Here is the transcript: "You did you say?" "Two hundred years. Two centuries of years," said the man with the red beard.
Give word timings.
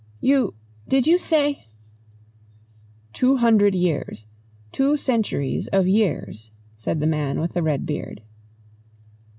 "You 0.19 0.55
did 0.87 1.05
you 1.05 1.19
say?" 1.19 1.67
"Two 3.13 3.37
hundred 3.37 3.75
years. 3.75 4.25
Two 4.71 4.97
centuries 4.97 5.67
of 5.67 5.85
years," 5.87 6.49
said 6.75 7.01
the 7.01 7.05
man 7.05 7.39
with 7.39 7.53
the 7.53 7.61
red 7.61 7.85
beard. 7.85 8.23